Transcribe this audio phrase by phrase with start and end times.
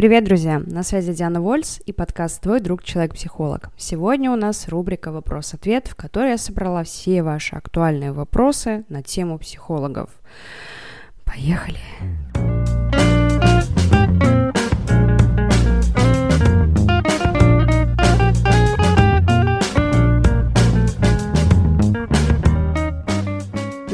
[0.00, 0.62] Привет, друзья!
[0.64, 3.68] На связи Диана Вольс и подкаст «Твой друг Человек-психолог».
[3.76, 9.38] Сегодня у нас рубрика «Вопрос-ответ», в которой я собрала все ваши актуальные вопросы на тему
[9.38, 10.08] психологов.
[11.26, 11.80] Поехали!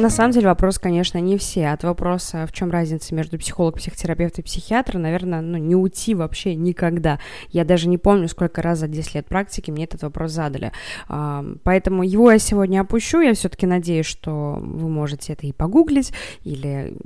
[0.07, 1.71] На самом деле вопрос, конечно, не все.
[1.71, 6.55] От вопроса, в чем разница между психолог, психотерапевт и психиатр, наверное, ну, не уйти вообще
[6.55, 7.19] никогда.
[7.49, 10.71] Я даже не помню, сколько раз за 10 лет практики мне этот вопрос задали.
[11.09, 13.19] Поэтому его я сегодня опущу.
[13.19, 16.13] Я все-таки надеюсь, что вы можете это и погуглить,
[16.45, 16.97] или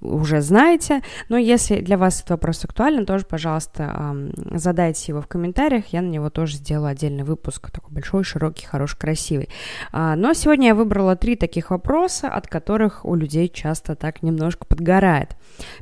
[0.00, 1.02] уже знаете.
[1.28, 4.16] Но если для вас этот вопрос актуален, тоже, пожалуйста,
[4.52, 5.88] задайте его в комментариях.
[5.88, 7.70] Я на него тоже сделаю отдельный выпуск.
[7.70, 9.50] Такой большой, широкий, хороший, красивый.
[9.92, 14.66] А, но сегодня я выбрала три таких вопроса, от которых у людей часто так немножко
[14.66, 15.36] подгорает.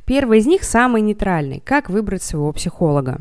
[0.05, 1.59] Первый из них самый нейтральный.
[1.59, 3.19] Как выбрать своего психолога?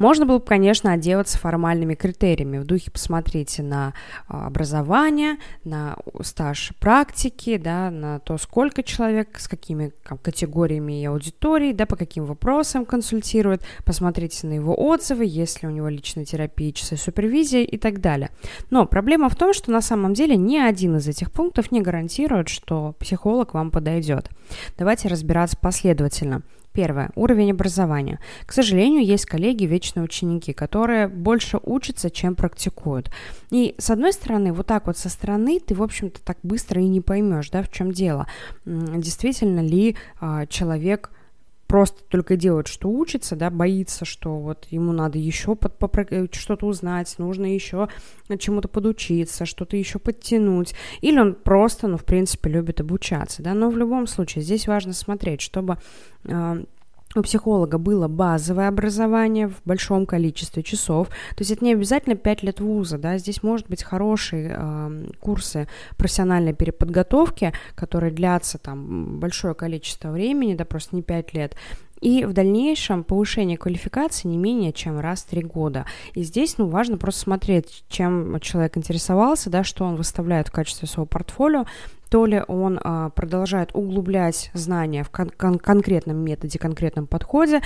[0.00, 2.56] Можно было бы, конечно, отделаться формальными критериями.
[2.56, 3.92] В духе посмотрите на
[4.26, 11.74] а, образование, на стаж практики, да, на то, сколько человек, с какими категориями и аудиторией,
[11.74, 13.62] да, по каким вопросам консультирует.
[13.84, 18.30] Посмотрите на его отзывы, есть ли у него личная терапия, часы супервизии и так далее.
[18.70, 22.48] Но проблема в том, что на самом деле ни один из этих пунктов не гарантирует,
[22.48, 24.30] что психолог вам подойдет.
[24.78, 26.40] Давайте разбираться последовательно.
[26.72, 27.10] Первое.
[27.16, 28.20] Уровень образования.
[28.46, 33.10] К сожалению, есть коллеги, вечные ученики, которые больше учатся, чем практикуют.
[33.50, 36.86] И, с одной стороны, вот так вот со стороны ты, в общем-то, так быстро и
[36.86, 38.28] не поймешь, да, в чем дело.
[38.64, 41.10] Действительно ли а, человек
[41.70, 47.14] просто только делает, что учится, да, боится, что вот ему надо еще э, что-то узнать,
[47.18, 47.88] нужно еще
[48.40, 53.70] чему-то подучиться, что-то еще подтянуть, или он просто, ну, в принципе, любит обучаться, да, но
[53.70, 55.78] в любом случае здесь важно смотреть, чтобы
[56.24, 56.64] э,
[57.16, 61.08] у психолога было базовое образование в большом количестве часов.
[61.08, 65.66] То есть это не обязательно 5 лет вуза, да, здесь может быть хорошие э, курсы
[65.96, 71.56] профессиональной переподготовки, которые длятся там большое количество времени, да, просто не 5 лет.
[72.00, 75.84] И в дальнейшем повышение квалификации не менее чем раз в три года.
[76.14, 80.88] И здесь ну, важно просто смотреть, чем человек интересовался, да, что он выставляет в качестве
[80.88, 81.66] своего портфолио,
[82.10, 87.62] то ли он а, продолжает углублять знания в кон- кон- конкретном методе, конкретном подходе,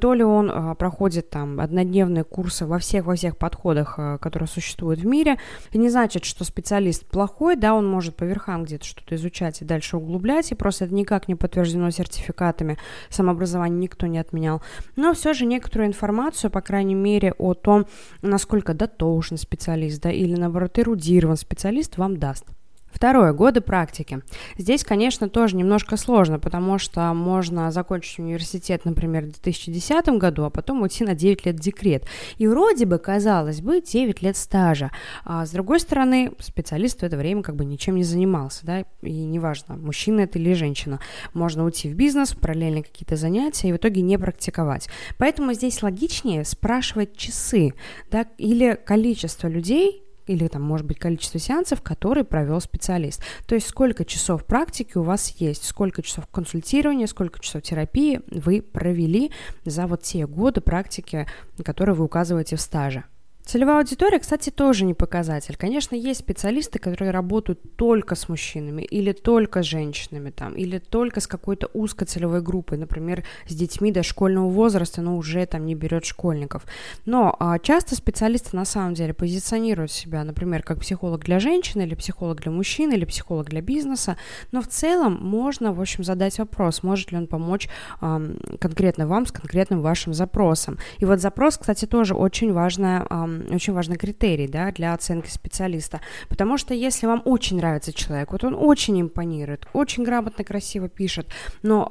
[0.00, 4.48] то ли он а, проходит там однодневные курсы во всех во всех подходах, а, которые
[4.48, 5.38] существуют в мире.
[5.68, 9.64] Это не значит, что специалист плохой, да, он может по верхам где-то что-то изучать и
[9.64, 14.62] дальше углублять, и просто это никак не подтверждено сертификатами, самообразование никто не отменял.
[14.96, 17.86] Но все же некоторую информацию, по крайней мере, о том,
[18.20, 22.55] насколько дотошный специалист, да, или наоборот эрудирован специалист вам даст.
[22.96, 24.22] Второе, годы практики.
[24.56, 30.50] Здесь, конечно, тоже немножко сложно, потому что можно закончить университет, например, в 2010 году, а
[30.50, 32.06] потом уйти на 9 лет декрет.
[32.38, 34.92] И вроде бы, казалось бы, 9 лет стажа.
[35.26, 39.12] А с другой стороны, специалист в это время как бы ничем не занимался, да, и
[39.12, 40.98] неважно, мужчина это или женщина.
[41.34, 44.88] Можно уйти в бизнес, параллельно какие-то занятия и в итоге не практиковать.
[45.18, 47.74] Поэтому здесь логичнее спрашивать часы,
[48.10, 53.22] да, или количество людей, или там, может быть, количество сеансов, которые провел специалист.
[53.46, 58.62] То есть сколько часов практики у вас есть, сколько часов консультирования, сколько часов терапии вы
[58.62, 59.32] провели
[59.64, 61.26] за вот те годы практики,
[61.64, 63.04] которые вы указываете в стаже.
[63.46, 65.54] Целевая аудитория, кстати, тоже не показатель.
[65.56, 71.20] Конечно, есть специалисты, которые работают только с мужчинами или только с женщинами, там, или только
[71.20, 76.04] с какой-то узкой целевой группой, например, с детьми дошкольного возраста, но уже там не берет
[76.04, 76.64] школьников.
[77.04, 81.94] Но а, часто специалисты на самом деле позиционируют себя, например, как психолог для женщины, или
[81.94, 84.16] психолог для мужчин, или психолог для бизнеса,
[84.50, 87.68] но в целом можно, в общем, задать вопрос, может ли он помочь
[88.00, 88.20] а,
[88.58, 90.78] конкретно вам с конкретным вашим запросом.
[90.98, 96.00] И вот запрос, кстати, тоже очень важная а, очень важный критерий да, для оценки специалиста.
[96.28, 101.28] Потому что если вам очень нравится человек, вот он очень импонирует, очень грамотно, красиво пишет,
[101.62, 101.86] но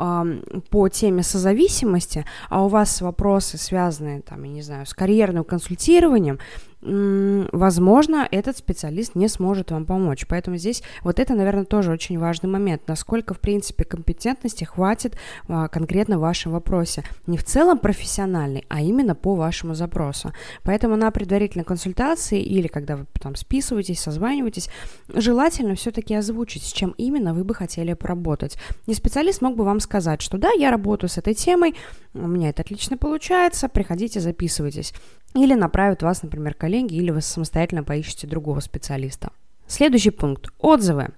[0.51, 5.44] э, по теме созависимости, а у вас вопросы, связанные, там, я не знаю, с карьерным
[5.44, 6.39] консультированием,
[6.86, 10.26] возможно, этот специалист не сможет вам помочь.
[10.28, 12.84] Поэтому здесь вот это, наверное, тоже очень важный момент.
[12.88, 15.18] Насколько, в принципе, компетентности хватит
[15.48, 17.04] а, конкретно в вашем вопросе.
[17.26, 20.32] Не в целом профессиональный, а именно по вашему запросу.
[20.64, 24.70] Поэтому на предварительной консультации или когда вы там списываетесь, созваниваетесь,
[25.08, 28.58] желательно все-таки озвучить, с чем именно вы бы хотели поработать.
[28.86, 31.74] И специалист мог бы вам сказать, что да, я работаю с этой темой,
[32.14, 34.94] у меня это отлично получается, приходите, записывайтесь.
[35.36, 39.32] Или направят вас, например, коллеги, или вы самостоятельно поищете другого специалиста.
[39.68, 41.10] Следующий пункт– отзывы.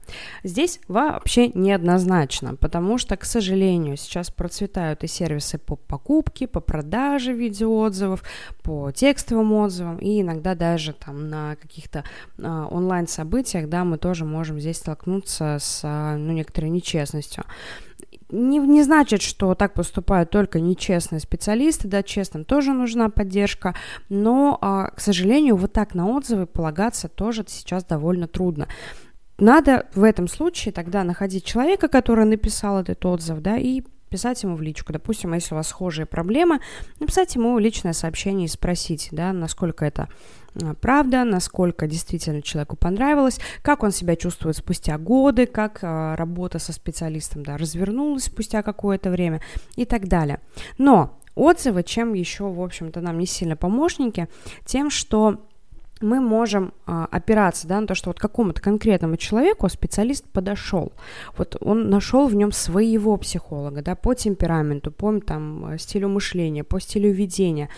[0.42, 7.34] Здесь вообще неоднозначно, потому что, к сожалению, сейчас процветают и сервисы по покупке, по продаже
[7.34, 8.24] видеоотзывов,
[8.64, 12.06] по текстовым отзывам, и иногда даже там на каких-то
[12.42, 17.44] а, онлайн-событиях, да, мы тоже можем здесь столкнуться с, а, ну, некоторой нечестностью
[18.29, 23.75] не, не значит, что так поступают только нечестные специалисты, да, честным тоже нужна поддержка,
[24.09, 28.68] но, а, к сожалению, вот так на отзывы полагаться тоже сейчас довольно трудно.
[29.39, 34.56] Надо в этом случае тогда находить человека, который написал этот отзыв, да, и писать ему
[34.56, 34.94] в личку.
[34.94, 36.59] Допустим, если у вас схожие проблемы,
[37.00, 40.09] написать ему личное сообщение и спросить, да, насколько это
[40.62, 46.59] а, правда, насколько действительно человеку понравилось, как он себя чувствует спустя годы, как а, работа
[46.59, 49.42] со специалистом да, развернулась спустя какое-то время
[49.75, 50.39] и так далее.
[50.77, 54.27] Но отзывы, чем еще, в общем-то, нам не сильно помощники,
[54.65, 55.46] тем, что
[56.01, 60.94] мы можем а, опираться да, на то, что вот какому-то конкретному человеку специалист подошел.
[61.38, 66.79] Вот он нашел в нем своего психолога, да, по темпераменту, по там, стилю мышления, по
[66.79, 67.69] стилю ведения.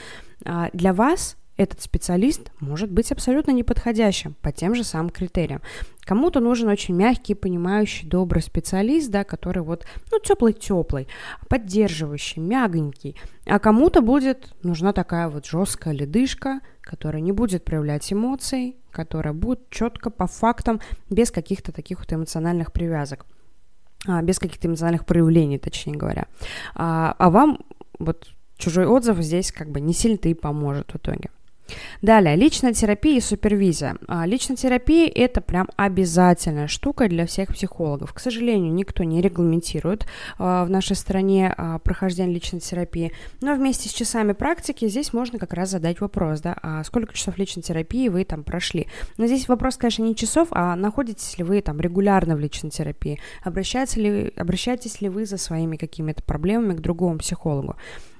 [0.45, 5.61] А для вас этот специалист может быть абсолютно неподходящим по тем же самым критериям.
[6.05, 11.09] Кому-то нужен очень мягкий, понимающий, добрый специалист, да, который вот, ну, теплый-теплый,
[11.49, 13.17] поддерживающий, мягонький.
[13.45, 19.69] А кому-то будет нужна такая вот жесткая ледышка, которая не будет проявлять эмоций, которая будет
[19.69, 20.79] четко по фактам,
[21.09, 23.25] без каких-то таких вот эмоциональных привязок
[24.07, 26.27] а, без каких-то эмоциональных проявлений, точнее говоря.
[26.73, 27.59] А, а вам
[27.99, 31.29] вот чужой отзыв здесь как бы не сильно-то и поможет в итоге.
[32.01, 33.97] Далее, личная терапия и супервизия.
[34.07, 38.13] А, личная терапия– это прям обязательная штука для всех психологов.
[38.13, 40.05] К сожалению, никто не регламентирует
[40.37, 43.11] а, в нашей стране а, прохождение личной терапии,
[43.41, 47.37] но вместе с часами практики здесь можно как раз задать вопрос, да, а сколько часов
[47.37, 48.87] личной терапии вы там прошли.
[49.17, 53.19] Но здесь вопрос, конечно, не часов, а находитесь ли вы там регулярно в личной терапии,
[53.43, 57.75] обращаетесь ли, обращаетесь ли вы за своими какими-то проблемами к другому психологу.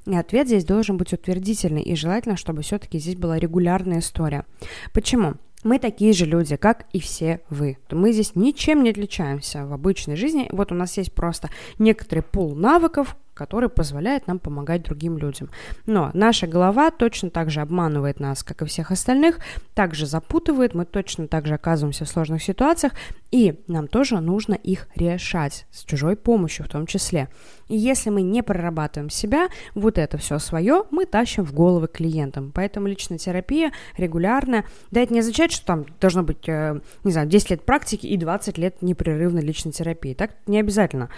[0.05, 4.45] И ответ здесь должен быть утвердительный, и желательно, чтобы все-таки здесь была регулярная история.
[4.93, 5.35] Почему?
[5.63, 7.77] Мы такие же люди, как и все вы.
[7.91, 10.47] Мы здесь ничем не отличаемся в обычной жизни.
[10.51, 15.49] Вот у нас есть просто некоторый пул навыков, который позволяет нам помогать другим людям.
[15.85, 19.39] Но наша голова точно так же обманывает нас, как и всех остальных,
[19.73, 22.91] также запутывает, мы точно так же оказываемся в сложных ситуациях,
[23.31, 27.29] и нам тоже нужно их решать, с чужой помощью в том числе.
[27.69, 32.51] И если мы не прорабатываем себя, вот это все свое мы тащим в головы клиентам.
[32.53, 37.27] Поэтому личная терапия регулярная, да это не означает, что там должно быть, э, не знаю,
[37.27, 40.13] 10 лет практики и 20 лет непрерывной личной терапии.
[40.13, 41.09] Так не обязательно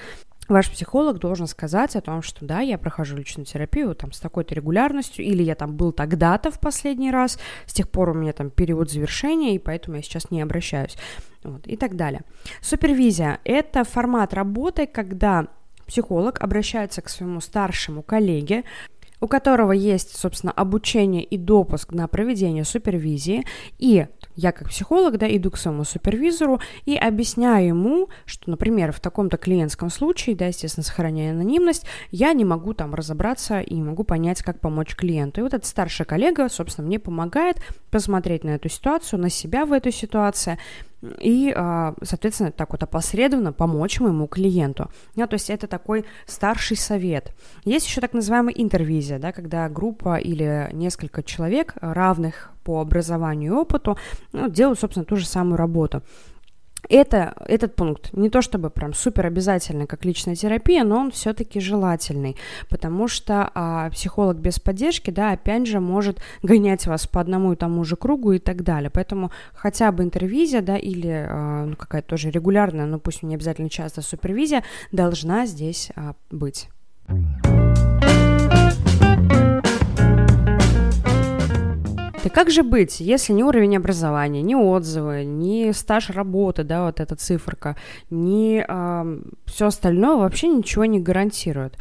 [0.48, 4.56] ваш психолог должен сказать о том, что да, я прохожу личную терапию там с такой-то
[4.56, 8.50] регулярностью, или я там был тогда-то в последний раз, с тех пор у меня там
[8.50, 10.98] период завершения, и поэтому я сейчас не обращаюсь,
[11.44, 12.22] вот, и так далее.
[12.62, 15.48] Супервизия– это формат работы, когда
[15.88, 18.64] психолог обращается к своему старшему коллеге,
[19.20, 23.46] у которого есть, собственно, обучение и допуск на проведение супервизии,
[23.78, 29.00] и я как психолог, да, иду к своему супервизору и объясняю ему, что, например, в
[29.00, 34.04] таком-то клиентском случае, да, естественно, сохраняя анонимность, я не могу там разобраться и не могу
[34.04, 35.42] понять, как помочь клиенту.
[35.42, 37.58] И вот этот старший коллега, собственно, мне помогает
[37.90, 40.58] посмотреть на эту ситуацию, на себя в этой ситуации,
[41.20, 44.90] и, а, соответственно, так вот опосредованно помочь моему клиенту.
[45.16, 47.34] Ну, то есть это такой старший совет.
[47.66, 53.56] Есть еще так называемая интервизия, да, когда группа или несколько человек, равных по образованию и
[53.56, 53.98] опыту,
[54.34, 56.02] ну, делают, собственно, ту же самую работу
[56.90, 61.60] это, этот пункт не то чтобы прям супер обязательный, как личная терапия, но он все-таки
[61.60, 62.36] желательный,
[62.70, 67.56] потому что а, психолог без поддержки, да, опять же, может гонять вас по одному и
[67.56, 68.90] тому же кругу и так далее.
[68.90, 73.70] Поэтому хотя бы интервизия, да, или а, ну, какая-то тоже регулярная, но пусть не обязательно
[73.70, 76.70] часто супервизия, должна здесь а, быть.
[82.32, 87.16] Как же быть, если ни уровень образования, ни отзывы, ни стаж работы, да, вот эта
[87.16, 87.76] циферка,
[88.10, 91.78] ни э, все остальное вообще ничего не гарантирует.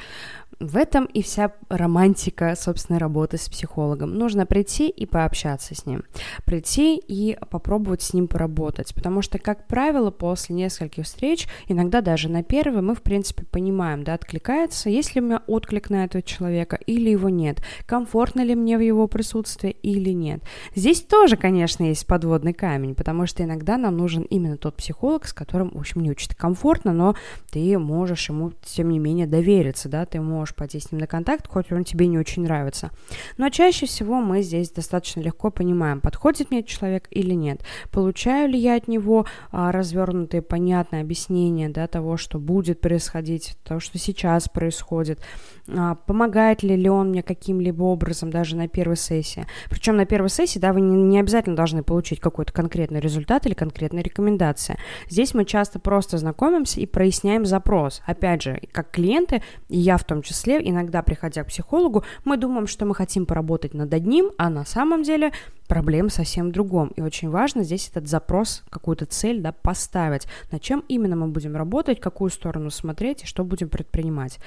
[0.60, 4.18] В этом и вся романтика, собственно, работы с психологом.
[4.18, 6.04] Нужно прийти и пообщаться с ним.
[6.44, 8.94] Прийти и попробовать с ним поработать.
[8.94, 14.04] Потому что, как правило, после нескольких встреч, иногда даже на первой, мы, в принципе, понимаем,
[14.04, 17.62] да, откликается, есть ли у меня отклик на этого человека или его нет.
[17.86, 20.42] Комфортно ли мне в его присутствии или нет.
[20.74, 25.32] Здесь тоже, конечно, есть подводный камень, потому что иногда нам нужен именно тот психолог, с
[25.32, 27.16] которым, в общем, не очень комфортно, но
[27.50, 31.06] ты можешь ему, тем не менее, довериться, да, ты можешь можешь пойти с ним на
[31.06, 32.90] контакт, хоть он тебе не очень нравится.
[33.38, 37.62] Но чаще всего мы здесь достаточно легко понимаем, подходит мне человек или нет.
[37.90, 43.80] Получаю ли я от него а, развернутые, понятные объяснения да, того, что будет происходить, того,
[43.80, 45.20] что сейчас происходит.
[45.68, 49.46] А, помогает ли, ли он мне каким-либо образом даже на первой сессии.
[49.68, 53.54] Причем на первой сессии, да, вы не, не обязательно должны получить какой-то конкретный результат или
[53.54, 54.78] конкретная рекомендация.
[55.08, 58.02] Здесь мы часто просто знакомимся и проясняем запрос.
[58.06, 62.66] Опять же, как клиенты, и я в том числе, иногда приходя к психологу, мы думаем,
[62.66, 65.32] что мы хотим поработать над одним, а на самом деле
[65.68, 66.88] проблем совсем другом.
[66.96, 71.56] И очень важно здесь этот запрос, какую-то цель да, поставить, над чем именно мы будем
[71.56, 74.38] работать, какую сторону смотреть и что будем предпринимать.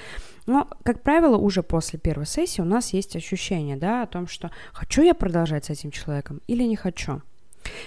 [0.45, 4.51] Но, как правило, уже после первой сессии у нас есть ощущение да, о том, что
[4.73, 7.21] хочу я продолжать с этим человеком или не хочу.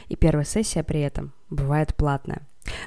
[0.09, 2.43] И первая сессия при этом бывает платная.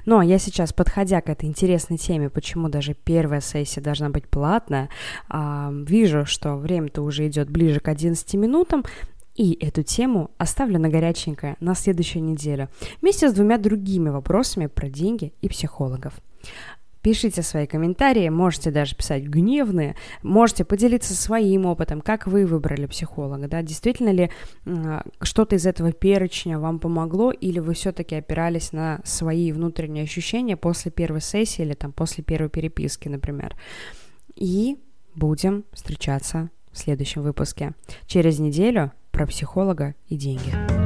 [0.05, 4.89] Но я сейчас, подходя к этой интересной теме, почему даже первая сессия должна быть платная,
[5.29, 8.83] вижу, что время-то уже идет ближе к 11 минутам,
[9.35, 12.67] и эту тему оставлю на горяченькое на следующую неделю
[13.01, 16.13] вместе с двумя другими вопросами про деньги и психологов.
[17.01, 23.47] Пишите свои комментарии, можете даже писать гневные, можете поделиться своим опытом, как вы выбрали психолога,
[23.47, 24.29] да, действительно ли
[24.65, 30.57] э, что-то из этого перечня вам помогло, или вы все-таки опирались на свои внутренние ощущения
[30.57, 33.55] после первой сессии или там после первой переписки, например.
[34.35, 34.77] И
[35.15, 37.73] будем встречаться в следующем выпуске.
[38.07, 40.78] Через неделю про психолога и деньги.